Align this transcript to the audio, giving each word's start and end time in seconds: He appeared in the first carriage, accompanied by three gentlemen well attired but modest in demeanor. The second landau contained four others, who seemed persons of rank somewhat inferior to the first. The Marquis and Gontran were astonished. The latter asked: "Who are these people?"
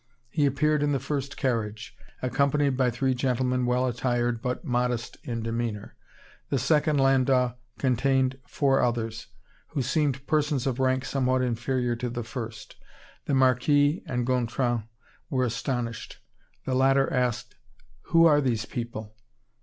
He 0.31 0.47
appeared 0.47 0.81
in 0.81 0.93
the 0.93 0.99
first 0.99 1.37
carriage, 1.37 1.95
accompanied 2.23 2.75
by 2.75 2.89
three 2.89 3.13
gentlemen 3.13 3.67
well 3.67 3.85
attired 3.85 4.41
but 4.41 4.65
modest 4.65 5.17
in 5.23 5.43
demeanor. 5.43 5.95
The 6.49 6.57
second 6.57 6.97
landau 6.99 7.51
contained 7.77 8.39
four 8.47 8.81
others, 8.81 9.27
who 9.67 9.83
seemed 9.83 10.25
persons 10.25 10.65
of 10.65 10.79
rank 10.79 11.05
somewhat 11.05 11.43
inferior 11.43 11.95
to 11.97 12.09
the 12.09 12.23
first. 12.23 12.77
The 13.25 13.35
Marquis 13.35 14.01
and 14.07 14.25
Gontran 14.25 14.85
were 15.29 15.45
astonished. 15.45 16.17
The 16.65 16.73
latter 16.73 17.13
asked: 17.13 17.53
"Who 18.05 18.25
are 18.25 18.41
these 18.41 18.65
people?" 18.65 19.13